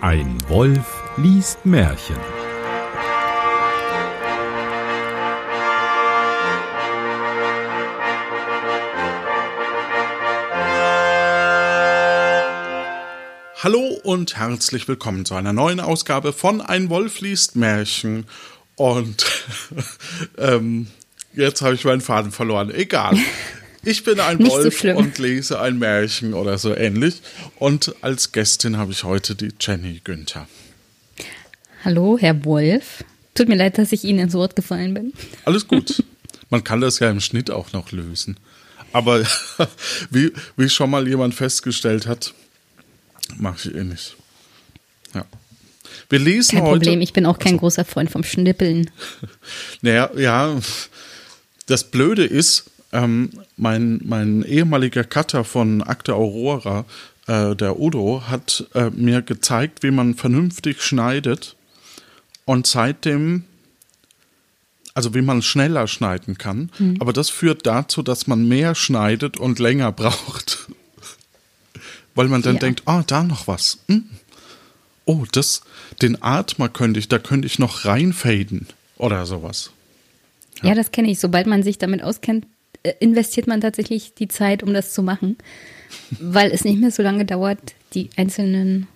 Ein 0.00 0.38
Wolf 0.48 1.02
liest 1.16 1.66
Märchen. 1.66 2.14
Hallo 13.60 13.98
und 14.04 14.36
herzlich 14.36 14.86
willkommen 14.86 15.24
zu 15.24 15.34
einer 15.34 15.52
neuen 15.52 15.80
Ausgabe 15.80 16.32
von 16.32 16.60
Ein 16.60 16.90
Wolf 16.90 17.20
liest 17.20 17.56
Märchen. 17.56 18.26
Und 18.76 19.26
ähm, 20.38 20.86
jetzt 21.34 21.60
habe 21.60 21.74
ich 21.74 21.84
meinen 21.84 22.02
Faden 22.02 22.30
verloren. 22.30 22.70
Egal. 22.72 23.16
Ich 23.84 24.04
bin 24.04 24.20
ein 24.20 24.38
Nicht 24.38 24.50
so 24.50 24.58
Wolf 24.58 24.78
schlimm. 24.78 24.96
und 24.96 25.18
lese 25.18 25.60
ein 25.60 25.78
Märchen 25.78 26.34
oder 26.34 26.58
so 26.58 26.74
ähnlich. 26.74 27.22
Und 27.56 27.94
als 28.00 28.32
Gästin 28.32 28.76
habe 28.76 28.92
ich 28.92 29.04
heute 29.04 29.34
die 29.34 29.50
Jenny 29.60 30.00
Günther. 30.02 30.48
Hallo, 31.84 32.18
Herr 32.20 32.44
Wolf. 32.44 33.04
Tut 33.34 33.48
mir 33.48 33.54
leid, 33.56 33.78
dass 33.78 33.92
ich 33.92 34.04
Ihnen 34.04 34.18
ins 34.18 34.34
Wort 34.34 34.56
gefallen 34.56 34.94
bin. 34.94 35.12
Alles 35.44 35.68
gut. 35.68 36.02
Man 36.50 36.64
kann 36.64 36.80
das 36.80 36.98
ja 36.98 37.10
im 37.10 37.20
Schnitt 37.20 37.50
auch 37.50 37.72
noch 37.72 37.92
lösen. 37.92 38.36
Aber 38.92 39.22
wie, 40.10 40.32
wie 40.56 40.68
schon 40.68 40.90
mal 40.90 41.06
jemand 41.06 41.34
festgestellt 41.34 42.06
hat, 42.06 42.34
mache 43.36 43.68
ich 43.68 43.74
eh 43.76 43.84
nicht. 43.84 44.16
Ja. 45.14 45.24
Wir 46.08 46.18
lesen 46.18 46.56
Kein 46.56 46.62
heute. 46.62 46.78
Problem, 46.80 47.00
ich 47.00 47.12
bin 47.12 47.26
auch 47.26 47.38
kein 47.38 47.58
großer 47.58 47.84
Freund 47.84 48.10
vom 48.10 48.24
Schnippeln. 48.24 48.90
Naja, 49.82 50.10
ja, 50.16 50.58
das 51.66 51.84
Blöde 51.84 52.24
ist, 52.24 52.64
ähm, 52.92 53.30
mein, 53.56 54.00
mein 54.04 54.42
ehemaliger 54.42 55.04
Cutter 55.04 55.44
von 55.44 55.82
Akte 55.82 56.14
Aurora, 56.14 56.84
äh, 57.26 57.54
der 57.54 57.78
Udo, 57.78 58.22
hat 58.28 58.66
äh, 58.74 58.90
mir 58.90 59.22
gezeigt, 59.22 59.82
wie 59.82 59.90
man 59.90 60.14
vernünftig 60.14 60.82
schneidet. 60.82 61.56
Und 62.44 62.66
seitdem, 62.66 63.44
also 64.94 65.14
wie 65.14 65.20
man 65.22 65.42
schneller 65.42 65.86
schneiden 65.86 66.38
kann. 66.38 66.70
Aber 66.98 67.12
das 67.12 67.28
führt 67.28 67.66
dazu, 67.66 68.02
dass 68.02 68.26
man 68.26 68.48
mehr 68.48 68.74
schneidet 68.74 69.36
und 69.36 69.58
länger 69.58 69.92
braucht. 70.00 70.68
Weil 72.14 72.28
man 72.28 72.42
dann 72.42 72.54
Ja. 72.54 72.60
denkt, 72.60 72.82
ah, 72.86 73.02
da 73.06 73.22
noch 73.22 73.46
was. 73.46 73.78
Hm. 73.88 74.08
Oh, 75.04 75.24
das, 75.30 75.60
den 76.02 76.22
Atmer 76.22 76.68
könnte 76.68 76.98
ich, 76.98 77.08
da 77.08 77.18
könnte 77.18 77.46
ich 77.46 77.58
noch 77.58 77.84
reinfaden 77.84 78.66
oder 78.96 79.24
sowas. 79.26 79.70
Ja, 80.62 80.74
das 80.74 80.90
kenne 80.90 81.10
ich. 81.10 81.20
Sobald 81.20 81.46
man 81.46 81.62
sich 81.62 81.78
damit 81.78 82.02
auskennt, 82.02 82.46
investiert 83.00 83.46
man 83.46 83.60
tatsächlich 83.60 84.14
die 84.14 84.28
Zeit, 84.28 84.62
um 84.62 84.72
das 84.74 84.92
zu 84.92 85.02
machen, 85.02 85.36
weil 86.20 86.50
es 86.50 86.64
nicht 86.64 86.80
mehr 86.80 86.90
so 86.90 87.02
lange 87.02 87.24
dauert, 87.24 87.58
die 87.94 88.10
einzelnen 88.16 88.86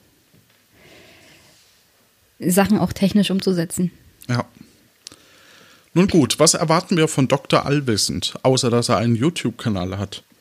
Sachen 2.38 2.78
auch 2.78 2.92
technisch 2.92 3.30
umzusetzen. 3.30 3.90
Ja. 4.28 4.44
Nun 5.94 6.08
gut, 6.08 6.38
was 6.38 6.54
erwarten 6.54 6.96
wir 6.96 7.06
von 7.06 7.28
Dr. 7.28 7.66
Allwissend, 7.66 8.34
außer 8.42 8.70
dass 8.70 8.88
er 8.88 8.96
einen 8.96 9.14
YouTube-Kanal 9.16 9.98
hat? 9.98 10.22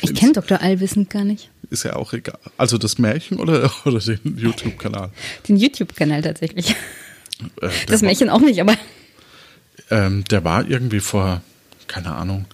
Ich 0.00 0.14
kenne 0.14 0.32
Dr. 0.32 0.62
Allwissend 0.62 1.10
gar 1.10 1.24
nicht. 1.24 1.50
Ist 1.68 1.82
ja 1.84 1.96
auch 1.96 2.14
egal. 2.14 2.38
Also 2.56 2.78
das 2.78 2.96
Märchen 2.96 3.38
oder, 3.38 3.70
oder 3.84 3.98
den 3.98 4.38
YouTube-Kanal? 4.38 5.10
Den 5.48 5.56
YouTube-Kanal 5.58 6.22
tatsächlich. 6.22 6.70
Äh, 7.60 7.68
Das 7.86 8.00
Märchen 8.00 8.30
auch 8.30 8.40
nicht, 8.40 8.58
aber 8.60 8.74
Ähm, 9.90 10.24
der 10.24 10.44
war 10.44 10.68
irgendwie 10.68 11.00
vor, 11.00 11.42
keine 11.86 12.14
Ahnung, 12.14 12.46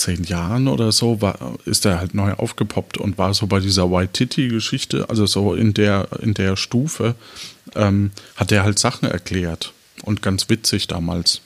zehn 0.00 0.24
Jahren 0.24 0.66
oder 0.66 0.92
so, 0.92 1.20
war, 1.20 1.58
ist 1.66 1.84
er 1.84 1.98
halt 1.98 2.14
neu 2.14 2.32
aufgepoppt 2.32 2.98
und 2.98 3.18
war 3.18 3.34
so 3.34 3.46
bei 3.46 3.60
dieser 3.60 3.90
Waititi-Geschichte, 3.90 5.08
also 5.08 5.26
so 5.26 5.54
in 5.54 5.74
der, 5.74 6.08
in 6.20 6.34
der 6.34 6.56
Stufe, 6.56 7.14
ähm, 7.74 8.10
hat 8.36 8.50
er 8.50 8.64
halt 8.64 8.78
Sachen 8.78 9.08
erklärt. 9.08 9.72
Und 10.02 10.22
ganz 10.22 10.48
witzig 10.48 10.86
damals. 10.86 11.42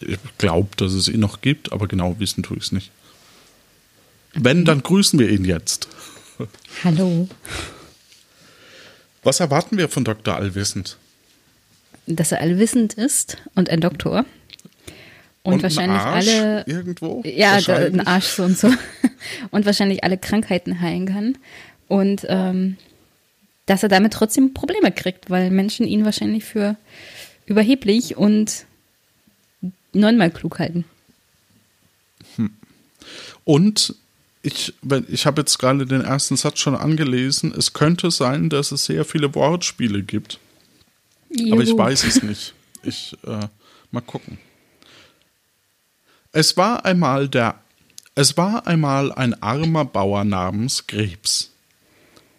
Ich 0.00 0.18
glaube, 0.38 0.68
dass 0.76 0.92
es 0.92 1.08
ihn 1.08 1.20
noch 1.20 1.42
gibt, 1.42 1.72
aber 1.72 1.86
genau 1.86 2.18
wissen 2.18 2.42
tue 2.42 2.56
ich 2.56 2.64
es 2.64 2.72
nicht. 2.72 2.90
Wenn, 4.34 4.64
dann 4.64 4.82
grüßen 4.82 5.18
wir 5.18 5.28
ihn 5.28 5.44
jetzt. 5.44 5.88
hallo. 6.84 7.28
Was 9.22 9.40
erwarten 9.40 9.76
wir 9.76 9.88
von 9.88 10.04
Dr. 10.04 10.36
Allwissend? 10.36 10.96
Dass 12.06 12.32
er 12.32 12.40
allwissend 12.40 12.94
ist 12.94 13.38
und 13.54 13.68
ein 13.70 13.80
Doktor. 13.80 14.24
Und, 15.46 15.54
ein 15.54 15.62
wahrscheinlich 15.62 16.00
Arsch 16.00 16.28
alle. 16.28 16.64
Irgendwo? 16.66 17.22
Ja, 17.24 17.58
ein 17.68 18.06
Arsch 18.06 18.26
so 18.26 18.44
und 18.44 18.58
so. 18.58 18.70
Und 19.50 19.66
wahrscheinlich 19.66 20.04
alle 20.04 20.18
Krankheiten 20.18 20.80
heilen 20.80 21.06
kann. 21.06 21.38
Und 21.88 22.26
ähm, 22.28 22.76
dass 23.66 23.82
er 23.82 23.88
damit 23.88 24.12
trotzdem 24.12 24.54
Probleme 24.54 24.92
kriegt, 24.92 25.30
weil 25.30 25.50
Menschen 25.50 25.86
ihn 25.86 26.04
wahrscheinlich 26.04 26.44
für 26.44 26.76
überheblich 27.46 28.16
und 28.16 28.66
neunmal 29.92 30.30
klug 30.30 30.58
halten. 30.58 30.84
Und 33.44 33.94
ich, 34.42 34.74
ich 35.08 35.26
habe 35.26 35.42
jetzt 35.42 35.58
gerade 35.58 35.86
den 35.86 36.02
ersten 36.02 36.36
Satz 36.36 36.58
schon 36.58 36.76
angelesen. 36.76 37.52
Es 37.56 37.72
könnte 37.72 38.10
sein, 38.10 38.48
dass 38.48 38.72
es 38.72 38.84
sehr 38.84 39.04
viele 39.04 39.34
Wortspiele 39.34 40.02
gibt. 40.02 40.38
Aber 41.50 41.62
ich 41.62 41.70
Juhu. 41.70 41.78
weiß 41.78 42.04
es 42.04 42.22
nicht. 42.22 42.54
Ich, 42.82 43.16
äh, 43.24 43.48
mal 43.90 44.00
gucken. 44.00 44.38
Es 46.36 46.58
war 46.58 46.84
einmal 46.84 47.30
der, 47.30 47.54
es 48.14 48.36
war 48.36 48.66
einmal 48.66 49.10
ein 49.10 49.42
armer 49.42 49.86
Bauer 49.86 50.22
namens 50.22 50.86
Krebs. 50.86 51.52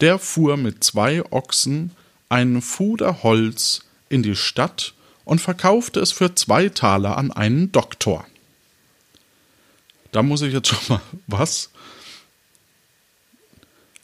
Der 0.02 0.20
fuhr 0.20 0.56
mit 0.56 0.84
zwei 0.84 1.24
Ochsen 1.32 1.96
einen 2.30 2.62
Fuder 2.62 3.24
Holz 3.24 3.86
in 4.08 4.22
die 4.22 4.36
Stadt 4.36 4.94
und 5.26 5.42
verkaufte 5.42 6.00
es 6.00 6.12
für 6.12 6.36
zwei 6.36 6.70
Taler 6.70 7.18
an 7.18 7.32
einen 7.32 7.72
Doktor. 7.72 8.28
Da 10.12 10.22
muss 10.22 10.44
ich 10.44 10.54
jetzt 10.54 10.68
schon 10.68 10.78
mal, 10.90 11.02
was? 11.26 11.72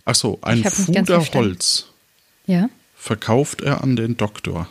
Ach 0.05 0.15
so, 0.15 0.39
ein 0.41 0.63
Fuder. 0.63 1.23
Holz 1.35 1.85
Ja, 2.47 2.67
verkauft 2.95 3.61
er 3.61 3.83
an 3.83 3.95
den 3.95 4.17
Doktor. 4.17 4.67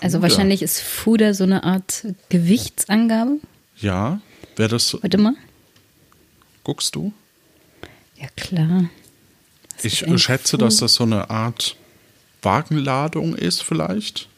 Also 0.00 0.18
Fuder. 0.18 0.22
wahrscheinlich 0.22 0.62
ist 0.62 0.80
Fuder 0.80 1.34
so 1.34 1.44
eine 1.44 1.64
Art 1.64 2.06
Gewichtsangabe. 2.28 3.38
Ja, 3.76 4.20
wäre 4.56 4.68
das. 4.70 4.94
Warte 5.00 5.18
mal. 5.18 5.34
Guckst 6.62 6.94
du? 6.94 7.12
Ja, 8.16 8.28
klar. 8.36 8.88
Was 9.76 9.84
Ich 9.84 9.98
schätze, 10.22 10.52
Fu- 10.52 10.56
dass 10.56 10.76
das 10.78 10.94
so 10.94 11.04
eine 11.04 11.28
Art 11.30 11.76
Wagenladung 12.42 13.34
ist, 13.34 13.62
vielleicht. 13.62 14.28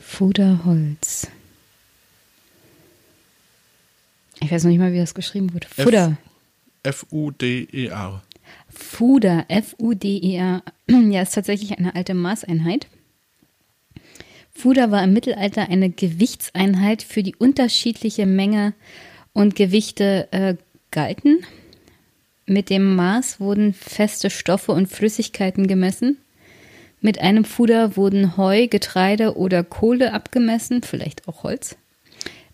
Fuderholz. 0.00 1.28
Ich 4.40 4.50
weiß 4.50 4.64
noch 4.64 4.70
nicht 4.70 4.78
mal, 4.78 4.92
wie 4.92 4.98
das 4.98 5.14
geschrieben 5.14 5.52
wird. 5.52 5.64
Fuder. 5.64 6.16
F-U-D-E-R. 6.82 8.22
Fuder, 8.68 9.44
F-U-D-E-R. 9.48 10.62
Ja, 10.88 11.22
ist 11.22 11.34
tatsächlich 11.34 11.78
eine 11.78 11.94
alte 11.94 12.14
Maßeinheit. 12.14 12.86
Fuder 14.52 14.90
war 14.90 15.04
im 15.04 15.12
Mittelalter 15.12 15.68
eine 15.68 15.90
Gewichtseinheit 15.90 17.02
für 17.02 17.22
die 17.22 17.36
unterschiedliche 17.36 18.24
Menge 18.24 18.72
und 19.32 19.54
Gewichte 19.54 20.28
äh, 20.30 20.56
galten. 20.90 21.44
Mit 22.46 22.70
dem 22.70 22.94
Maß 22.94 23.40
wurden 23.40 23.74
feste 23.74 24.30
Stoffe 24.30 24.72
und 24.72 24.86
Flüssigkeiten 24.86 25.66
gemessen. 25.66 26.18
Mit 27.00 27.20
einem 27.20 27.44
Fuder 27.44 27.96
wurden 27.96 28.36
Heu, 28.36 28.68
Getreide 28.68 29.36
oder 29.36 29.62
Kohle 29.62 30.12
abgemessen, 30.12 30.82
vielleicht 30.82 31.28
auch 31.28 31.42
Holz. 31.42 31.76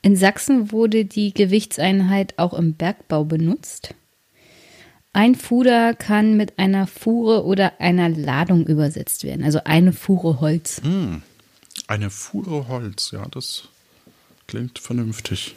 In 0.03 0.17
Sachsen 0.17 0.73
wurde 0.73 1.05
die 1.05 1.33
Gewichtseinheit 1.33 2.39
auch 2.39 2.55
im 2.55 2.75
Bergbau 2.75 3.25
benutzt. 3.25 3.95
Ein 5.15 5.35
Fuder 5.35 5.95
kann 5.95 6.39
mit 6.39 6.59
einer 6.59 6.87
Fuhre 6.87 7.45
oder 7.45 7.81
einer 7.81 8.09
Ladung 8.09 8.67
übersetzt 8.67 9.25
werden, 9.25 9.45
also 9.45 9.61
eine 9.65 9.93
Fuhre 9.93 10.41
Holz. 10.41 10.81
Eine 11.87 12.09
Fuhre 12.09 12.69
Holz, 12.69 13.11
ja, 13.11 13.27
das 13.31 13.69
klingt 14.47 14.79
vernünftig. 14.79 15.55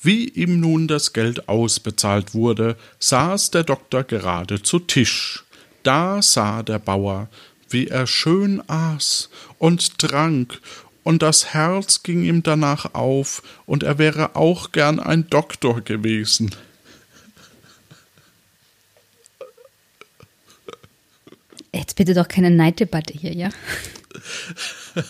Wie 0.00 0.26
ihm 0.26 0.58
nun 0.58 0.88
das 0.88 1.12
Geld 1.12 1.50
ausbezahlt 1.50 2.32
wurde, 2.34 2.76
saß 2.98 3.50
der 3.50 3.62
Doktor 3.62 4.04
gerade 4.04 4.62
zu 4.62 4.78
Tisch. 4.78 5.44
Da 5.82 6.22
sah 6.22 6.62
der 6.62 6.78
Bauer, 6.78 7.28
wie 7.68 7.88
er 7.88 8.06
schön 8.06 8.62
aß 8.68 9.28
und 9.58 9.98
trank, 9.98 10.60
und 11.04 11.20
das 11.20 11.52
Herz 11.52 12.02
ging 12.02 12.22
ihm 12.22 12.42
danach 12.42 12.94
auf, 12.94 13.42
und 13.66 13.82
er 13.82 13.98
wäre 13.98 14.34
auch 14.34 14.72
gern 14.72 14.98
ein 14.98 15.28
Doktor 15.28 15.82
gewesen. 15.82 16.50
Jetzt 21.74 21.96
bitte 21.96 22.12
doch 22.14 22.28
keine 22.28 22.50
Neiddebatte 22.50 23.14
hier, 23.14 23.32
ja? 23.32 23.48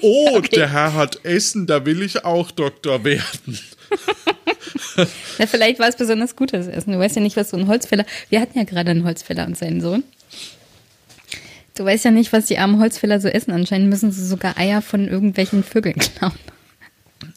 okay. 0.00 0.56
der 0.56 0.72
Herr 0.72 0.94
hat 0.94 1.24
Essen, 1.24 1.66
da 1.66 1.84
will 1.84 2.00
ich 2.02 2.24
auch 2.24 2.50
Doktor 2.50 3.04
werden. 3.04 3.58
Na, 5.38 5.46
vielleicht 5.46 5.78
war 5.78 5.88
es 5.88 5.96
besonders 5.96 6.36
gutes 6.36 6.66
Essen. 6.66 6.92
Du 6.92 6.98
weißt 6.98 7.16
ja 7.16 7.22
nicht, 7.22 7.36
was 7.36 7.50
so 7.50 7.56
ein 7.58 7.66
Holzfäller. 7.66 8.06
Wir 8.30 8.40
hatten 8.40 8.58
ja 8.58 8.64
gerade 8.64 8.90
einen 8.90 9.04
Holzfäller 9.04 9.46
und 9.46 9.58
seinen 9.58 9.80
Sohn. 9.82 10.04
Du 11.74 11.84
weißt 11.84 12.06
ja 12.06 12.10
nicht, 12.10 12.32
was 12.32 12.46
die 12.46 12.58
armen 12.58 12.80
Holzfäller 12.80 13.20
so 13.20 13.28
essen. 13.28 13.52
Anscheinend 13.52 13.90
müssen 13.90 14.10
sie 14.10 14.26
sogar 14.26 14.56
Eier 14.56 14.80
von 14.80 15.06
irgendwelchen 15.06 15.62
Vögeln 15.62 15.96
klauen. 15.98 16.32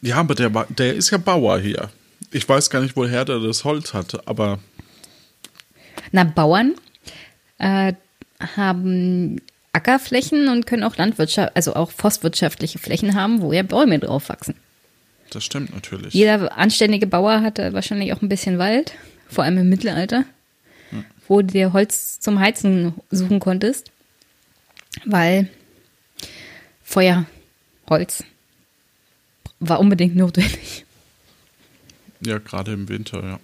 Ja, 0.01 0.17
aber 0.17 0.35
der, 0.35 0.49
der 0.69 0.95
ist 0.95 1.09
ja 1.09 1.17
Bauer 1.17 1.59
hier. 1.59 1.89
Ich 2.31 2.47
weiß 2.47 2.69
gar 2.69 2.81
nicht, 2.81 2.95
woher 2.95 3.25
der 3.25 3.39
das 3.39 3.63
Holz 3.63 3.93
hatte, 3.93 4.21
aber. 4.25 4.59
Na, 6.11 6.23
Bauern 6.23 6.75
äh, 7.57 7.93
haben 8.55 9.41
Ackerflächen 9.73 10.47
und 10.49 10.65
können 10.65 10.83
auch 10.83 10.97
Landwirtschaft, 10.97 11.55
also 11.55 11.75
auch 11.75 11.91
forstwirtschaftliche 11.91 12.79
Flächen 12.79 13.15
haben, 13.15 13.41
wo 13.41 13.53
ja 13.53 13.63
Bäume 13.63 13.99
drauf 13.99 14.29
wachsen. 14.29 14.55
Das 15.29 15.43
stimmt 15.43 15.73
natürlich. 15.73 16.13
Jeder 16.13 16.57
anständige 16.57 17.05
Bauer 17.07 17.41
hatte 17.41 17.73
wahrscheinlich 17.73 18.13
auch 18.13 18.21
ein 18.21 18.29
bisschen 18.29 18.57
Wald, 18.57 18.93
vor 19.27 19.43
allem 19.43 19.59
im 19.59 19.69
Mittelalter, 19.69 20.25
hm. 20.89 21.05
wo 21.27 21.41
du 21.41 21.47
dir 21.47 21.73
Holz 21.73 22.19
zum 22.19 22.39
Heizen 22.39 22.93
suchen 23.11 23.39
konntest, 23.39 23.91
weil 25.05 25.49
Feuer, 26.83 27.25
Holz 27.87 28.23
war 29.59 29.79
unbedingt 29.79 30.15
notwendig. 30.15 30.85
Ja, 32.21 32.37
gerade 32.37 32.73
im 32.73 32.89
Winter, 32.89 33.23
ja. 33.23 33.39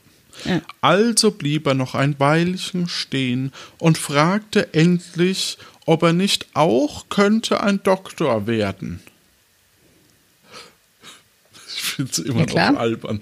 ja. 0.51 0.62
Also 0.81 1.31
blieb 1.31 1.65
er 1.67 1.73
noch 1.73 1.95
ein 1.95 2.19
Weilchen 2.19 2.88
stehen 2.88 3.51
und 3.77 3.97
fragte 3.97 4.73
endlich, 4.73 5.57
ob 5.85 6.03
er 6.03 6.13
nicht 6.13 6.47
auch 6.53 7.09
könnte 7.09 7.62
ein 7.62 7.81
Doktor 7.83 8.47
werden. 8.47 9.01
Ich 11.67 11.83
finde 11.83 12.12
es 12.12 12.19
immer 12.19 12.47
ja, 12.50 12.71
noch 12.71 12.79
albern. 12.79 13.21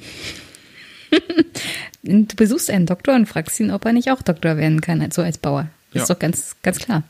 du 2.03 2.35
besuchst 2.35 2.69
einen 2.69 2.85
Doktor 2.85 3.15
und 3.15 3.27
fragst 3.27 3.59
ihn, 3.59 3.71
ob 3.71 3.85
er 3.85 3.93
nicht 3.93 4.09
auch 4.09 4.21
Doktor 4.21 4.57
werden 4.57 4.81
kann, 4.81 4.99
so 4.99 5.03
also 5.03 5.21
als 5.23 5.37
Bauer. 5.37 5.69
Das 5.91 5.95
ja. 5.95 6.01
ist 6.03 6.09
doch 6.09 6.19
ganz, 6.19 6.55
ganz 6.63 6.79
klar. 6.79 7.03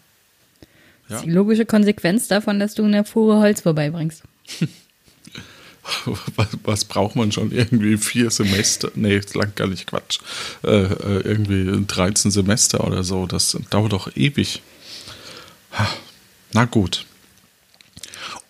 Das 1.08 1.20
ist 1.20 1.26
die 1.26 1.32
logische 1.32 1.66
Konsequenz 1.66 2.28
davon, 2.28 2.60
dass 2.60 2.74
du 2.74 2.84
eine 2.84 3.04
Fuhre 3.04 3.40
Holz 3.40 3.62
vorbeibringst. 3.62 4.24
was, 6.36 6.48
was, 6.64 6.86
braucht 6.86 7.16
man 7.16 7.32
schon? 7.32 7.52
Irgendwie 7.52 7.98
vier 7.98 8.32
Semester? 8.32 8.92
Nee, 8.96 9.22
lang 9.34 9.54
gar 9.56 9.68
nicht 9.68 9.88
Quatsch. 9.88 10.20
Äh, 10.64 10.70
äh 10.70 11.22
irgendwie 11.22 11.86
13 11.86 12.32
Semester 12.32 12.86
oder 12.86 13.04
so. 13.04 13.26
Das 13.26 13.58
dauert 13.70 13.92
doch 13.92 14.16
ewig. 14.16 14.62
Na 16.54 16.66
gut. 16.66 17.06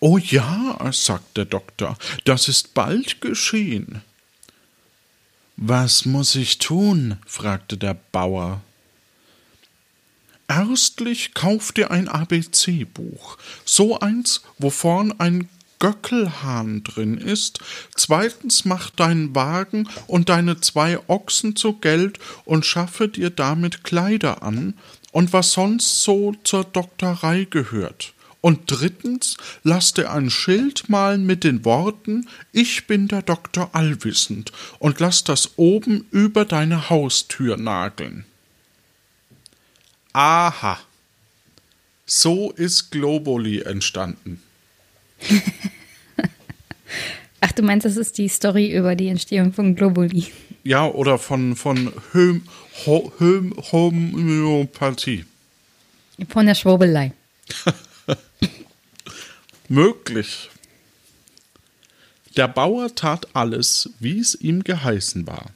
Oh 0.00 0.18
ja, 0.18 0.78
sagt 0.92 1.36
der 1.36 1.46
Doktor, 1.46 1.96
das 2.24 2.48
ist 2.48 2.74
bald 2.74 3.20
geschehen. 3.20 4.02
Was 5.56 6.04
muss 6.04 6.34
ich 6.34 6.58
tun? 6.58 7.16
fragte 7.26 7.76
der 7.76 7.94
Bauer. 8.12 8.60
Erstlich 10.46 11.32
kauf 11.32 11.72
dir 11.72 11.90
ein 11.90 12.08
ABC-Buch, 12.08 13.38
so 13.64 13.98
eins, 13.98 14.42
wo 14.58 14.68
vorn 14.68 15.18
ein 15.18 15.48
Göckelhahn 15.78 16.82
drin 16.84 17.18
ist. 17.18 17.60
Zweitens 17.94 18.64
mach 18.64 18.90
deinen 18.90 19.34
Wagen 19.34 19.88
und 20.06 20.28
deine 20.28 20.60
zwei 20.60 20.98
Ochsen 21.08 21.56
zu 21.56 21.74
Geld 21.74 22.18
und 22.44 22.66
schaffe 22.66 23.08
dir 23.08 23.30
damit 23.30 23.84
Kleider 23.84 24.42
an 24.42 24.74
und 25.12 25.32
was 25.32 25.52
sonst 25.52 26.02
so 26.02 26.34
zur 26.44 26.64
Doktorei 26.64 27.46
gehört. 27.48 28.14
Und 28.40 28.64
drittens, 28.66 29.38
lass 29.62 29.94
dir 29.94 30.10
ein 30.12 30.28
Schild 30.28 30.90
malen 30.90 31.24
mit 31.24 31.44
den 31.44 31.64
Worten 31.64 32.28
Ich 32.52 32.86
bin 32.86 33.08
der 33.08 33.22
Doktor 33.22 33.70
Allwissend 33.72 34.52
und 34.78 35.00
lass 35.00 35.24
das 35.24 35.52
oben 35.56 36.06
über 36.10 36.44
deine 36.44 36.90
Haustür 36.90 37.56
nageln. 37.56 38.26
Aha. 40.12 40.78
So 42.04 42.50
ist 42.50 42.90
Globuli 42.90 43.60
entstanden. 43.60 44.42
Ach, 47.46 47.52
du 47.52 47.62
meinst, 47.62 47.84
das 47.84 47.98
ist 47.98 48.16
die 48.16 48.28
Story 48.28 48.74
über 48.74 48.94
die 48.94 49.08
Entstehung 49.08 49.52
von 49.52 49.74
Globuli? 49.74 50.28
Ja, 50.62 50.86
oder 50.86 51.18
von, 51.18 51.56
von 51.56 51.92
Hö 52.12 52.40
Hö 52.86 53.50
Homöopathie. 53.70 55.26
Von 56.30 56.46
der 56.46 56.54
Schwurbelei. 56.54 57.12
Möglich. 59.68 60.48
Der 62.34 62.48
Bauer 62.48 62.94
tat 62.94 63.28
alles, 63.34 63.90
wie 64.00 64.20
es 64.20 64.34
ihm 64.34 64.64
geheißen 64.64 65.26
war. 65.26 65.50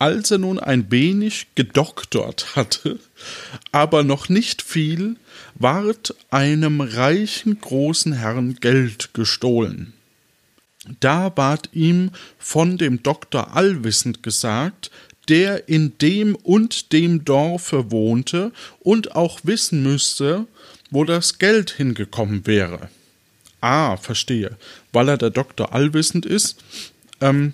Als 0.00 0.32
er 0.32 0.38
nun 0.38 0.58
ein 0.58 0.90
wenig 0.90 1.46
gedoktort 1.54 2.56
hatte, 2.56 2.98
aber 3.70 4.02
noch 4.02 4.28
nicht 4.28 4.60
viel, 4.60 5.14
ward 5.54 6.16
einem 6.30 6.80
reichen 6.80 7.60
großen 7.60 8.12
Herrn 8.12 8.56
Geld 8.56 9.14
gestohlen. 9.14 9.92
Da 11.00 11.36
ward 11.36 11.68
ihm 11.72 12.10
von 12.38 12.78
dem 12.78 13.02
Doktor 13.02 13.54
Allwissend 13.54 14.22
gesagt, 14.22 14.90
der 15.28 15.68
in 15.68 15.96
dem 15.98 16.34
und 16.34 16.92
dem 16.92 17.24
Dorfe 17.24 17.90
wohnte 17.90 18.52
und 18.80 19.14
auch 19.14 19.40
wissen 19.44 19.82
müsste, 19.82 20.46
wo 20.90 21.04
das 21.04 21.38
Geld 21.38 21.70
hingekommen 21.70 22.46
wäre. 22.46 22.88
Ah, 23.60 23.96
verstehe. 23.96 24.56
Weil 24.92 25.08
er 25.08 25.18
der 25.18 25.30
Doktor 25.30 25.72
allwissend 25.74 26.24
ist, 26.24 26.56
ähm, 27.20 27.52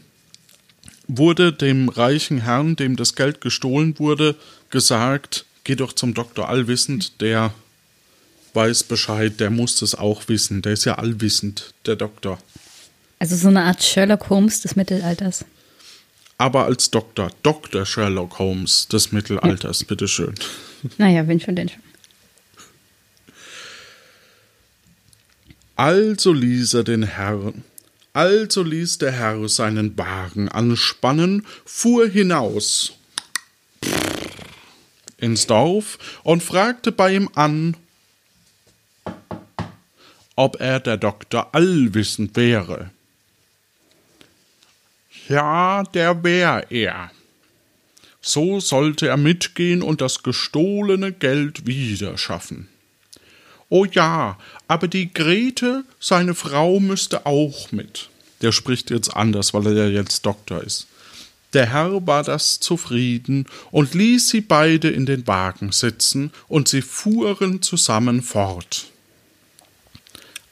wurde 1.08 1.52
dem 1.52 1.88
reichen 1.88 2.42
Herrn, 2.42 2.76
dem 2.76 2.96
das 2.96 3.14
Geld 3.14 3.40
gestohlen 3.40 3.98
wurde, 3.98 4.36
gesagt, 4.70 5.44
geh 5.64 5.74
doch 5.74 5.92
zum 5.92 6.14
Doktor 6.14 6.48
allwissend, 6.48 7.20
der 7.20 7.52
weiß 8.54 8.84
Bescheid, 8.84 9.38
der 9.38 9.50
muss 9.50 9.82
es 9.82 9.94
auch 9.94 10.28
wissen, 10.28 10.62
der 10.62 10.72
ist 10.72 10.84
ja 10.86 10.94
allwissend, 10.94 11.74
der 11.84 11.96
Doktor. 11.96 12.38
Also 13.18 13.36
so 13.36 13.48
eine 13.48 13.62
Art 13.62 13.82
Sherlock 13.82 14.28
Holmes 14.30 14.60
des 14.60 14.76
Mittelalters. 14.76 15.44
Aber 16.38 16.66
als 16.66 16.90
Doktor, 16.90 17.30
Dr. 17.42 17.86
Sherlock 17.86 18.38
Holmes 18.38 18.88
des 18.88 19.12
Mittelalters, 19.12 19.80
ja. 19.80 19.86
bitteschön. 19.88 20.34
Naja, 20.98 21.26
wenn 21.26 21.40
schon, 21.40 21.56
denn 21.56 21.68
schon. 21.68 21.80
Also 25.74 26.32
ließ 26.32 26.74
er 26.74 26.84
den 26.84 27.02
Herrn, 27.02 27.64
also 28.12 28.62
ließ 28.62 28.98
der 28.98 29.12
Herr 29.12 29.48
seinen 29.48 29.96
Wagen 29.98 30.48
anspannen, 30.48 31.46
fuhr 31.64 32.08
hinaus 32.08 32.92
ins 35.18 35.46
Dorf 35.46 35.98
und 36.22 36.42
fragte 36.42 36.92
bei 36.92 37.14
ihm 37.14 37.28
an, 37.34 37.76
ob 40.34 40.60
er 40.60 40.80
der 40.80 40.96
Doktor 40.96 41.54
allwissend 41.54 42.36
wäre. 42.36 42.90
Ja, 45.28 45.82
der 45.82 46.22
wär 46.22 46.70
er. 46.70 47.10
So 48.20 48.60
sollte 48.60 49.08
er 49.08 49.16
mitgehen 49.16 49.82
und 49.82 50.00
das 50.00 50.22
gestohlene 50.22 51.12
Geld 51.12 51.66
wiederschaffen. 51.66 52.68
Oh 53.68 53.84
ja, 53.84 54.38
aber 54.68 54.88
die 54.88 55.12
Grete, 55.12 55.84
seine 55.98 56.34
Frau, 56.34 56.78
müsste 56.78 57.26
auch 57.26 57.72
mit. 57.72 58.08
Der 58.42 58.52
spricht 58.52 58.90
jetzt 58.90 59.16
anders, 59.16 59.54
weil 59.54 59.66
er 59.66 59.72
ja 59.72 60.00
jetzt 60.00 60.24
Doktor 60.26 60.62
ist. 60.62 60.86
Der 61.52 61.72
Herr 61.72 62.06
war 62.06 62.22
das 62.22 62.60
zufrieden 62.60 63.46
und 63.70 63.94
ließ 63.94 64.28
sie 64.28 64.40
beide 64.40 64.90
in 64.90 65.06
den 65.06 65.26
Wagen 65.26 65.72
sitzen, 65.72 66.32
und 66.48 66.68
sie 66.68 66.82
fuhren 66.82 67.62
zusammen 67.62 68.22
fort. 68.22 68.86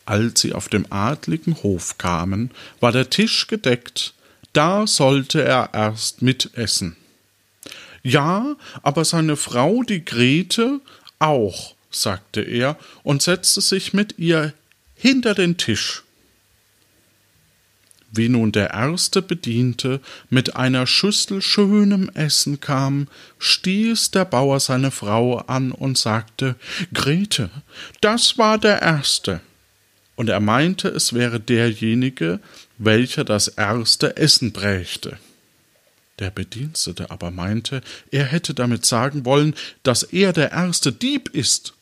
Als 0.07 0.41
sie 0.41 0.53
auf 0.53 0.69
dem 0.69 0.91
adligen 0.91 1.63
Hof 1.63 1.99
kamen, 1.99 2.51
war 2.81 2.93
der 2.93 3.11
Tisch 3.11 3.47
gedeckt, 3.47 4.15
da 4.55 4.87
sollte 4.87 5.43
er 5.43 5.71
erst 5.75 6.23
mitessen. 6.23 6.97
Ja, 8.03 8.57
aber 8.83 9.05
seine 9.05 9.37
Frau, 9.37 9.83
die 9.83 10.05
Grete, 10.05 10.81
auch, 11.19 11.75
sagte 11.91 12.41
er 12.41 12.77
und 13.03 13.23
setzte 13.23 13.61
sich 13.61 13.93
mit 13.93 14.19
ihr 14.19 14.53
hinter 14.95 15.35
den 15.35 15.57
Tisch. 15.57 16.03
Wie 18.17 18.29
nun 18.29 18.53
der 18.53 18.71
erste 18.71 19.23
Bediente 19.23 20.01
mit 20.31 20.55
einer 20.55 20.87
Schüssel 20.87 21.43
schönem 21.43 22.09
Essen 22.15 22.61
kam, 22.61 23.09
stieß 23.39 24.13
der 24.13 24.25
Bauer 24.25 24.61
seine 24.61 24.93
Frau 24.93 25.39
an 25.39 25.73
und 25.73 25.99
sagte 25.99 26.55
Grete, 26.93 27.51
das 28.01 28.39
war 28.39 28.59
der 28.59 28.83
erste. 28.83 29.41
Und 30.17 30.29
er 30.29 30.41
meinte, 30.41 30.89
es 30.89 31.13
wäre 31.13 31.41
derjenige, 31.41 32.41
welcher 32.79 33.25
das 33.25 33.49
erste 33.49 34.17
Essen 34.17 34.53
brächte. 34.53 35.19
Der 36.21 36.31
Bedienstete 36.31 37.11
aber 37.11 37.31
meinte, 37.31 37.83
er 38.13 38.25
hätte 38.25 38.55
damit 38.55 38.87
sagen 38.87 39.25
wollen, 39.25 39.55
dass 39.83 40.05
er 40.05 40.33
der 40.33 40.53
erste 40.53 40.93
Dieb 40.93 41.29
ist. 41.31 41.75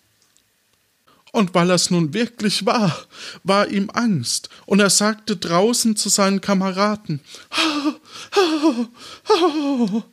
Und 1.33 1.55
weil 1.55 1.71
er's 1.71 1.91
nun 1.91 2.13
wirklich 2.15 2.67
war, 2.67 3.07
war 3.43 3.69
ihm 3.69 3.91
Angst, 3.93 4.51
und 4.67 4.81
er 4.81 4.91
sagte 4.91 5.37
draußen 5.37 5.97
zu 5.97 6.11
seinen 6.11 6.43
Kameraden, 6.43 7.21
ha, 7.51 7.95
ha, 8.33 8.89
ha, 9.29 10.05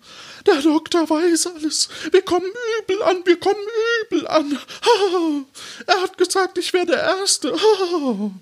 der 0.54 0.62
Doktor 0.62 1.10
weiß 1.10 1.48
alles. 1.48 1.90
Wir 2.12 2.22
kommen 2.22 2.52
übel 2.82 3.02
an, 3.04 3.22
wir 3.26 3.40
kommen 3.40 3.56
übel 4.04 4.28
an. 4.28 4.58
Ha, 4.58 5.46
er 5.88 6.02
hat 6.02 6.18
gesagt, 6.18 6.58
ich 6.58 6.74
wäre 6.74 6.88
der 6.88 7.02
Erste. 7.02 7.54
Ha. 7.54 8.32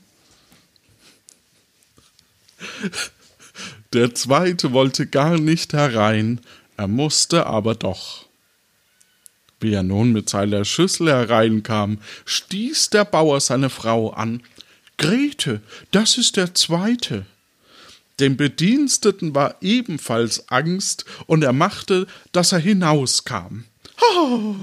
Der 3.93 4.13
zweite 4.13 4.73
wollte 4.73 5.07
gar 5.07 5.39
nicht 5.39 5.73
herein, 5.73 6.41
er 6.75 6.87
musste 6.87 7.45
aber 7.45 7.75
doch. 7.75 8.25
Wie 9.59 9.73
er 9.73 9.83
nun 9.83 10.11
mit 10.11 10.29
seiner 10.29 10.65
Schüssel 10.65 11.07
hereinkam, 11.07 11.99
stieß 12.25 12.91
der 12.91 13.05
Bauer 13.05 13.39
seine 13.39 13.69
Frau 13.69 14.11
an. 14.11 14.43
Grete, 14.97 15.61
das 15.91 16.17
ist 16.17 16.37
der 16.37 16.53
zweite. 16.53 17.25
Dem 18.19 18.36
Bediensteten 18.36 19.36
war 19.36 19.55
ebenfalls 19.62 20.50
Angst, 20.50 21.05
und 21.27 21.43
er 21.43 21.53
machte, 21.53 22.07
dass 22.31 22.51
er 22.51 22.59
hinauskam. 22.59 23.65
Oh! 24.01 24.55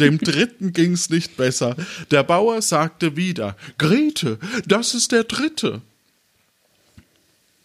Dem 0.00 0.18
dritten 0.18 0.72
ging's 0.72 1.08
nicht 1.08 1.36
besser. 1.36 1.76
Der 2.10 2.22
Bauer 2.22 2.60
sagte 2.62 3.16
wieder 3.16 3.56
Grete, 3.78 4.38
das 4.66 4.94
ist 4.94 5.12
der 5.12 5.24
dritte. 5.24 5.80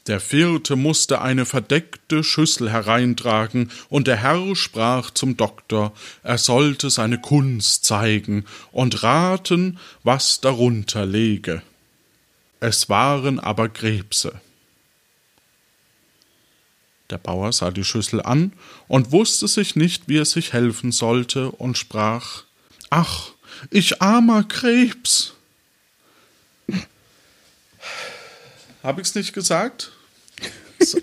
Der 0.07 0.19
vierte 0.19 0.75
musste 0.75 1.21
eine 1.21 1.45
verdeckte 1.45 2.23
Schüssel 2.23 2.71
hereintragen, 2.71 3.69
und 3.89 4.07
der 4.07 4.17
Herr 4.17 4.55
sprach 4.55 5.11
zum 5.11 5.37
Doktor, 5.37 5.93
er 6.23 6.37
sollte 6.37 6.89
seine 6.89 7.19
Kunst 7.19 7.85
zeigen 7.85 8.45
und 8.71 9.03
raten, 9.03 9.77
was 10.03 10.41
darunter 10.41 11.05
lege. 11.05 11.61
Es 12.59 12.89
waren 12.89 13.39
aber 13.39 13.69
Krebse. 13.69 14.41
Der 17.11 17.17
Bauer 17.17 17.51
sah 17.51 17.71
die 17.71 17.83
Schüssel 17.83 18.21
an 18.21 18.53
und 18.87 19.11
wusste 19.11 19.49
sich 19.49 19.75
nicht, 19.75 20.07
wie 20.07 20.17
er 20.17 20.25
sich 20.25 20.53
helfen 20.53 20.93
sollte, 20.93 21.51
und 21.51 21.77
sprach 21.77 22.43
Ach, 22.89 23.31
ich 23.69 24.01
armer 24.01 24.43
Krebs. 24.43 25.33
Hab 28.81 28.97
ich's 28.99 29.13
nicht 29.13 29.33
gesagt? 29.33 29.91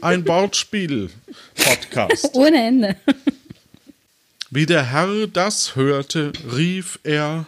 Ein 0.01 0.27
Wortspiel-Podcast. 0.27 2.31
Ohne 2.33 2.67
Ende. 2.67 2.97
Wie 4.51 4.67
der 4.67 4.85
Herr 4.85 5.27
das 5.27 5.77
hörte, 5.77 6.33
rief 6.53 6.99
er 7.03 7.47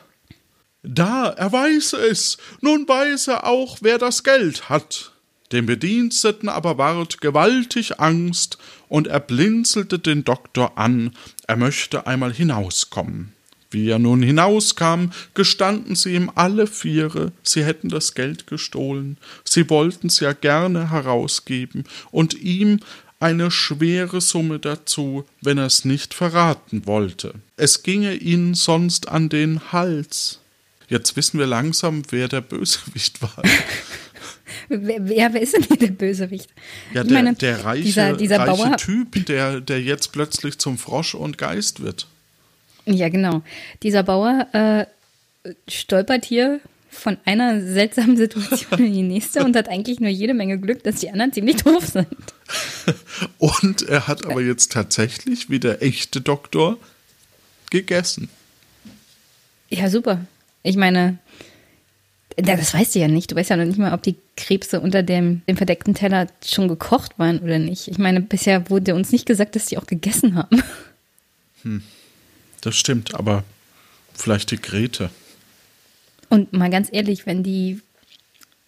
Da, 0.83 1.31
er 1.31 1.51
weiß 1.51 1.95
es, 1.95 2.37
nun 2.61 2.87
weiß 2.87 3.29
er 3.29 3.47
auch, 3.47 3.79
wer 3.81 3.97
das 3.99 4.23
Geld 4.23 4.69
hat. 4.69 5.10
Dem 5.53 5.67
Bediensteten 5.67 6.49
aber 6.49 6.79
ward 6.79 7.21
gewaltig 7.21 7.99
Angst, 8.01 8.59
und 8.89 9.07
er 9.07 9.21
blinzelte 9.21 9.99
den 9.99 10.25
Doktor 10.25 10.77
an, 10.77 11.13
er 11.47 11.57
möchte 11.57 12.07
einmal 12.07 12.33
hinauskommen. 12.33 13.33
Wie 13.71 13.89
er 13.89 14.01
nun 14.01 14.21
hinauskam, 14.23 15.11
gestanden 15.35 15.95
sie 15.95 16.17
ihm 16.17 16.31
alle 16.35 16.67
Viere, 16.67 17.33
sie 17.45 17.65
hätten 17.65 17.89
das 17.89 18.15
Geld 18.15 18.49
gestohlen, 18.49 19.17
sie 19.45 19.71
wollten's 19.71 20.19
ja 20.19 20.33
gerne 20.33 20.91
herausgeben 20.91 21.85
und 22.11 22.35
ihm 22.35 22.81
eine 23.21 23.51
schwere 23.51 24.21
Summe 24.21 24.59
dazu, 24.59 25.25
wenn 25.41 25.59
er's 25.59 25.85
nicht 25.85 26.15
verraten 26.15 26.87
wollte. 26.87 27.35
Es 27.57 27.83
ginge 27.83 28.15
ihnen 28.15 28.55
sonst 28.55 29.09
an 29.09 29.29
den 29.29 29.73
Hals. 29.73 30.41
Jetzt 30.89 31.17
wissen 31.17 31.39
wir 31.39 31.47
langsam, 31.47 32.03
wer 32.11 32.27
der 32.27 32.41
Bösewicht 32.41 33.23
war. 33.23 33.37
Wer, 34.69 35.09
wer, 35.09 35.35
wer 35.35 35.43
ist 35.43 35.55
denn 35.55 35.63
hier 35.63 35.77
der 35.77 35.89
Bösewicht? 35.89 36.51
Ja, 36.93 37.05
der, 37.05 37.13
meine, 37.13 37.35
der 37.35 37.65
reiche, 37.65 37.83
dieser, 37.83 38.17
dieser 38.17 38.39
reiche 38.39 38.63
Bauer, 38.63 38.77
Typ, 38.77 39.27
der, 39.27 39.61
der 39.61 39.83
jetzt 39.83 40.13
plötzlich 40.13 40.59
zum 40.59 40.79
Frosch 40.79 41.15
und 41.15 41.39
Geist 41.39 41.81
wird. 41.83 42.07
Ja, 42.87 43.09
genau. 43.09 43.43
Dieser 43.83 44.03
Bauer 44.03 44.47
äh, 44.53 45.53
stolpert 45.69 46.25
hier 46.25 46.61
von 46.91 47.19
einer 47.25 47.61
seltsamen 47.61 48.17
Situation 48.17 48.81
in 48.81 48.93
die 48.93 49.03
nächste 49.03 49.45
und 49.45 49.55
hat 49.57 49.69
eigentlich 49.69 50.01
nur 50.01 50.11
jede 50.11 50.35
Menge 50.35 50.59
Glück, 50.59 50.83
dass 50.83 50.97
die 50.97 51.11
anderen 51.11 51.33
ziemlich 51.33 51.57
doof 51.57 51.87
sind. 51.87 52.09
Und 53.39 53.83
er 53.83 54.09
hat 54.09 54.27
aber 54.27 54.41
jetzt 54.41 54.73
tatsächlich, 54.73 55.49
wie 55.49 55.61
der 55.61 55.83
echte 55.83 56.21
Doktor, 56.21 56.79
gegessen. 57.71 58.29
Ja, 59.69 59.89
super. 59.89 60.27
Ich 60.65 60.77
meine, 60.77 61.19
das 62.37 62.75
weißt 62.75 62.95
du 62.95 62.99
ja 63.01 63.09
nicht. 63.09 63.31
Du 63.31 63.37
weißt 63.37 63.51
ja 63.51 63.57
noch 63.57 63.65
nicht 63.65 63.79
mal, 63.79 63.93
ob 63.93 64.03
die 64.03 64.17
Krebse 64.37 64.81
unter 64.81 65.03
dem, 65.03 65.43
dem 65.49 65.57
verdeckten 65.57 65.95
Teller 65.95 66.27
schon 66.45 66.69
gekocht 66.69 67.19
waren 67.19 67.41
oder 67.41 67.59
nicht. 67.59 67.89
Ich 67.89 67.99
meine, 67.99 68.21
bisher 68.21 68.71
wurde 68.71 68.95
uns 68.95 69.13
nicht 69.13 69.27
gesagt, 69.27 69.57
dass 69.57 69.67
die 69.67 69.79
auch 69.79 69.87
gegessen 69.87 70.35
haben. 70.37 70.63
Das 72.61 72.77
stimmt, 72.77 73.15
aber 73.15 73.45
vielleicht 74.15 74.51
die 74.51 74.61
Grete. 74.61 75.11
Und 76.29 76.53
mal 76.53 76.71
ganz 76.71 76.89
ehrlich, 76.93 77.27
wenn 77.27 77.43
die, 77.43 77.81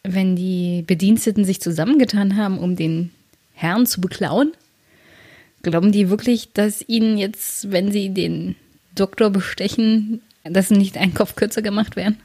wenn 0.02 0.34
die 0.34 0.82
Bediensteten 0.86 1.44
sich 1.44 1.60
zusammengetan 1.60 2.36
haben, 2.36 2.58
um 2.58 2.76
den 2.76 3.10
Herrn 3.54 3.86
zu 3.86 4.00
beklauen, 4.00 4.52
glauben 5.62 5.92
die 5.92 6.10
wirklich, 6.10 6.52
dass 6.52 6.86
ihnen 6.88 7.18
jetzt, 7.18 7.70
wenn 7.70 7.92
sie 7.92 8.10
den 8.10 8.56
Doktor 8.94 9.30
bestechen, 9.30 10.20
dass 10.44 10.70
nicht 10.70 10.96
ein 10.96 11.14
Kopf 11.14 11.36
kürzer 11.36 11.62
gemacht 11.62 11.96
werden? 11.96 12.18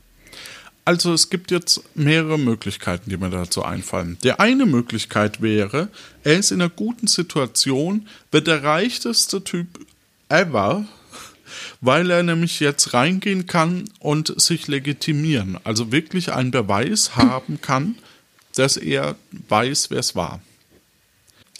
Also 0.88 1.14
es 1.14 1.30
gibt 1.30 1.52
jetzt 1.52 1.82
mehrere 1.96 2.40
Möglichkeiten, 2.40 3.10
die 3.10 3.18
mir 3.18 3.30
dazu 3.30 3.62
einfallen. 3.62 4.18
Die 4.24 4.32
eine 4.32 4.66
Möglichkeit 4.66 5.42
wäre, 5.42 5.90
er 6.24 6.38
ist 6.38 6.52
in 6.52 6.62
einer 6.62 6.70
guten 6.70 7.08
Situation, 7.08 8.08
wird 8.32 8.48
der 8.48 8.64
reichste 8.64 9.12
Typ 9.44 9.68
ever, 10.30 10.86
weil 11.82 12.10
er 12.10 12.24
nämlich 12.24 12.62
jetzt 12.62 12.94
reingehen 12.94 13.48
kann 13.48 13.90
und 14.00 14.40
sich 14.40 14.70
legitimieren, 14.70 15.60
also 15.66 15.92
wirklich 15.92 16.32
einen 16.32 16.52
Beweis 16.52 17.18
haben 17.18 17.60
kann, 17.60 17.96
dass 18.56 18.78
er 18.78 19.18
weiß, 19.50 19.92
wer 19.92 20.00
es 20.00 20.16
war. 20.16 20.40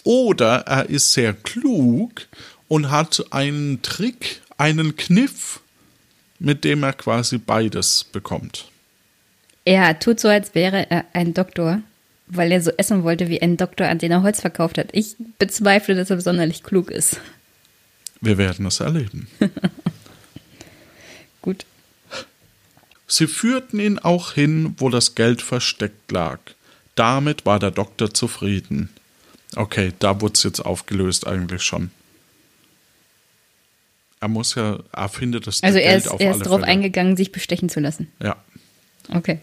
Oder 0.04 0.60
er 0.60 0.88
ist 0.88 1.12
sehr 1.12 1.34
klug 1.34 2.22
und 2.66 2.90
hat 2.90 3.26
einen 3.28 3.82
Trick, 3.82 4.40
einen 4.56 4.96
Kniff, 4.96 5.60
mit 6.38 6.64
dem 6.64 6.82
er 6.82 6.94
quasi 6.94 7.36
beides 7.36 8.04
bekommt. 8.04 8.70
Er 9.68 9.98
tut 9.98 10.18
so, 10.18 10.28
als 10.28 10.54
wäre 10.54 10.90
er 10.90 11.04
ein 11.12 11.34
Doktor, 11.34 11.82
weil 12.26 12.52
er 12.52 12.62
so 12.62 12.70
essen 12.78 13.02
wollte 13.02 13.28
wie 13.28 13.42
ein 13.42 13.58
Doktor, 13.58 13.86
an 13.86 13.98
den 13.98 14.10
er 14.10 14.22
Holz 14.22 14.40
verkauft 14.40 14.78
hat. 14.78 14.88
Ich 14.92 15.14
bezweifle, 15.38 15.94
dass 15.94 16.08
er 16.08 16.18
sonderlich 16.22 16.62
klug 16.62 16.90
ist. 16.90 17.20
Wir 18.22 18.38
werden 18.38 18.64
es 18.64 18.80
erleben. 18.80 19.28
Gut. 21.42 21.66
Sie 23.06 23.26
führten 23.26 23.78
ihn 23.78 23.98
auch 23.98 24.32
hin, 24.32 24.74
wo 24.78 24.88
das 24.88 25.14
Geld 25.14 25.42
versteckt 25.42 26.12
lag. 26.12 26.38
Damit 26.94 27.44
war 27.44 27.58
der 27.58 27.70
Doktor 27.70 28.14
zufrieden. 28.14 28.88
Okay, 29.54 29.92
da 29.98 30.22
wurde 30.22 30.32
es 30.32 30.44
jetzt 30.44 30.60
aufgelöst 30.60 31.26
eigentlich 31.26 31.62
schon. 31.62 31.90
Er 34.20 34.28
muss 34.28 34.54
ja, 34.54 34.78
er 34.92 35.08
findet 35.10 35.46
das 35.46 35.62
Also 35.62 35.76
er 35.76 35.90
Geld 35.90 36.06
ist, 36.06 36.10
auf 36.10 36.20
er 36.22 36.30
ist 36.30 36.46
darauf 36.46 36.60
Fälle. 36.60 36.72
eingegangen, 36.72 37.18
sich 37.18 37.32
bestechen 37.32 37.68
zu 37.68 37.80
lassen. 37.80 38.10
Ja. 38.22 38.36
Okay. 39.10 39.40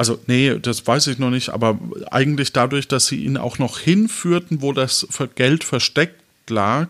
Also, 0.00 0.18
nee, 0.26 0.58
das 0.58 0.86
weiß 0.86 1.08
ich 1.08 1.18
noch 1.18 1.28
nicht, 1.28 1.50
aber 1.50 1.78
eigentlich 2.10 2.54
dadurch, 2.54 2.88
dass 2.88 3.08
sie 3.08 3.22
ihn 3.22 3.36
auch 3.36 3.58
noch 3.58 3.78
hinführten, 3.78 4.62
wo 4.62 4.72
das 4.72 5.06
Geld 5.34 5.62
versteckt 5.62 6.22
lag, 6.48 6.88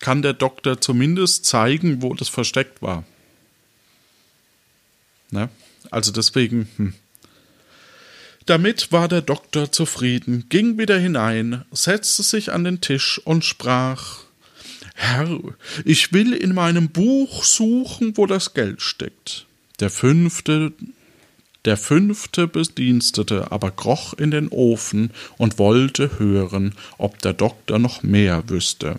kann 0.00 0.20
der 0.20 0.34
Doktor 0.34 0.78
zumindest 0.78 1.46
zeigen, 1.46 2.02
wo 2.02 2.12
das 2.12 2.28
versteckt 2.28 2.82
war. 2.82 3.04
Ne? 5.30 5.48
Also 5.90 6.12
deswegen, 6.12 6.68
hm. 6.76 6.92
Damit 8.44 8.92
war 8.92 9.08
der 9.08 9.22
Doktor 9.22 9.72
zufrieden, 9.72 10.44
ging 10.50 10.76
wieder 10.76 10.98
hinein, 10.98 11.64
setzte 11.70 12.22
sich 12.22 12.52
an 12.52 12.64
den 12.64 12.82
Tisch 12.82 13.18
und 13.24 13.46
sprach 13.46 14.24
Herr, 14.94 15.40
ich 15.86 16.12
will 16.12 16.34
in 16.34 16.52
meinem 16.52 16.90
Buch 16.90 17.44
suchen, 17.44 18.18
wo 18.18 18.26
das 18.26 18.52
Geld 18.52 18.82
steckt. 18.82 19.46
Der 19.80 19.88
fünfte 19.88 20.74
der 21.64 21.76
fünfte 21.76 22.48
Bedienstete 22.48 23.52
aber 23.52 23.70
kroch 23.70 24.14
in 24.14 24.30
den 24.30 24.48
Ofen 24.48 25.10
und 25.38 25.58
wollte 25.58 26.18
hören, 26.18 26.74
ob 26.98 27.20
der 27.20 27.32
Doktor 27.32 27.78
noch 27.78 28.02
mehr 28.02 28.48
wüsste. 28.48 28.98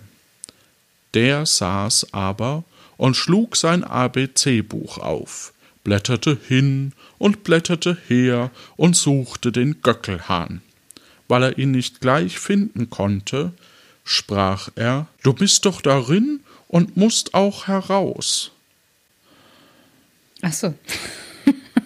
Der 1.14 1.46
saß 1.46 2.14
aber 2.14 2.64
und 2.98 3.16
schlug 3.16 3.58
sein 3.58 3.84
ABC-Buch 3.84 4.98
auf, 4.98 5.54
blätterte 5.84 6.38
hin 6.48 6.94
und 7.18 7.44
blätterte 7.44 7.98
her 8.08 8.50
und 8.78 8.96
suchte 8.96 9.52
den 9.52 9.82
Göckelhahn. 9.82 10.62
Weil 11.28 11.44
er 11.44 11.58
ihn 11.58 11.72
nicht 11.72 12.02
gleich 12.02 12.40
finden 12.40 12.90
konnte, 12.90 13.54
sprach 14.04 14.70
er, 14.76 15.08
Du 15.22 15.34
bist 15.34 15.66
doch 15.66 15.82
darin 15.82 16.42
und 16.68 16.98
musst 16.98 17.34
auch 17.34 17.68
heraus. 17.68 18.52
Ach 20.42 20.54
so. 20.54 20.74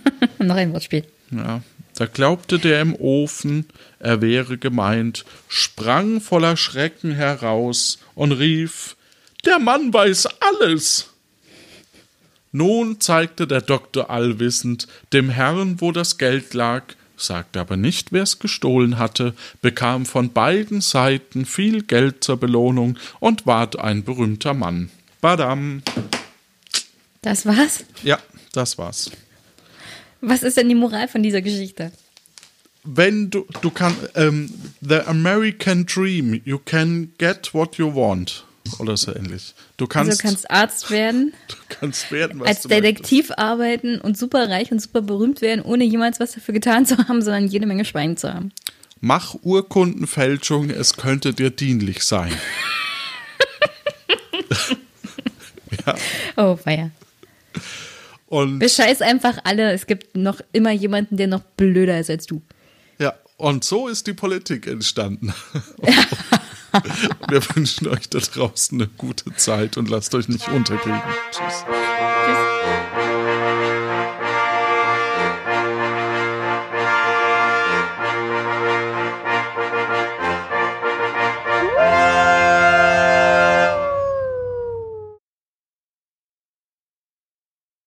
Noch 0.40 0.56
ein 0.56 0.74
Wortspiel. 0.74 1.06
Ja, 1.32 1.62
da 1.96 2.06
glaubte 2.06 2.60
der 2.60 2.82
im 2.82 2.96
Ofen, 2.96 3.66
er 4.00 4.22
wäre 4.22 4.58
gemeint, 4.58 5.26
sprang 5.48 6.22
voller 6.22 6.56
Schrecken 6.56 7.12
heraus 7.12 8.00
und 8.16 8.32
rief, 8.34 8.96
der 9.46 9.60
Mann 9.60 9.94
weiß 9.94 10.28
alles. 10.40 11.10
Nun 12.52 13.00
zeigte 13.02 13.48
der 13.48 13.62
Doktor 13.62 14.10
allwissend 14.10 14.88
dem 15.14 15.30
Herrn, 15.30 15.82
wo 15.82 15.92
das 15.92 16.18
Geld 16.18 16.54
lag, 16.54 16.84
sagte 17.18 17.60
aber 17.60 17.78
nicht, 17.78 18.12
wer's 18.12 18.40
gestohlen 18.40 19.00
hatte, 19.00 19.34
bekam 19.62 20.06
von 20.06 20.32
beiden 20.32 20.82
Seiten 20.82 21.46
viel 21.46 21.84
Geld 21.84 22.24
zur 22.24 22.40
Belohnung 22.40 22.98
und 23.20 23.46
ward 23.46 23.80
ein 23.80 24.04
berühmter 24.04 24.54
Mann. 24.54 24.90
Badam. 25.20 25.82
Das 27.22 27.46
war's? 27.46 27.84
Ja, 28.04 28.20
das 28.54 28.78
war's. 28.78 29.12
Was 30.22 30.44
ist 30.44 30.58
denn 30.58 30.70
die 30.70 30.76
Moral 30.76 31.08
von 31.08 31.24
dieser 31.24 31.42
Geschichte? 31.42 31.92
Wenn 32.84 33.30
du, 33.30 33.46
du 33.62 33.70
kannst, 33.70 34.00
ähm, 34.16 34.52
the 34.82 35.00
American 35.06 35.86
Dream, 35.86 36.42
you 36.46 36.58
can 36.58 37.12
get 37.18 37.54
what 37.54 37.76
you 37.76 37.94
want. 37.94 38.46
Oder 38.80 38.98
so 38.98 39.16
ähnlich. 39.16 39.54
Du 39.78 39.88
kannst, 39.88 40.12
also 40.12 40.22
du 40.22 40.28
kannst 40.28 40.52
Arzt 40.52 40.92
werden, 40.92 41.34
du 41.48 41.56
kannst 41.70 42.12
werden, 42.12 42.40
was 42.40 42.48
als 42.48 42.62
du 42.62 42.70
Detektiv 42.70 43.32
arbeiten 43.36 44.00
und 44.00 44.18
super 44.18 44.50
reich 44.50 44.72
und 44.72 44.82
super 44.82 45.02
berühmt 45.02 45.42
werden, 45.42 45.64
ohne 45.64 45.84
jemals 45.86 46.20
was 46.20 46.34
dafür 46.34 46.54
getan 46.54 46.86
zu 46.86 46.98
haben, 46.98 47.22
sondern 47.22 47.48
jede 47.48 47.66
Menge 47.66 47.86
Schwein 47.86 48.18
zu 48.18 48.34
haben. 48.34 48.52
Mach 49.00 49.36
Urkundenfälschung, 49.44 50.70
es 50.70 50.98
könnte 50.98 51.34
dir 51.34 51.50
dienlich 51.50 52.04
sein. 52.04 52.32
ja. 55.86 55.96
Oh, 56.36 56.56
feier. 56.56 56.92
Und 58.28 58.60
Bescheiß 58.60 59.02
einfach 59.02 59.38
alle, 59.44 59.72
es 59.72 59.88
gibt 59.88 60.16
noch 60.16 60.42
immer 60.52 60.72
jemanden, 60.72 61.18
der 61.18 61.28
noch 61.28 61.42
blöder 61.42 62.00
ist 62.00 62.10
als 62.10 62.26
du. 62.26 62.42
Ja, 63.00 63.14
und 63.38 63.64
so 63.64 63.88
ist 63.88 64.08
die 64.08 64.14
Politik 64.14 64.68
entstanden. 64.68 65.34
Wir 67.30 67.42
wünschen 67.56 67.88
euch 67.88 68.10
da 68.10 68.20
draußen 68.20 68.80
eine 68.80 68.90
gute 68.98 69.34
Zeit 69.36 69.78
und 69.78 69.90
lasst 69.90 70.14
euch 70.14 70.28
nicht 70.28 70.48
unterkriegen. 70.50 71.02
Tschüss. 71.32 71.64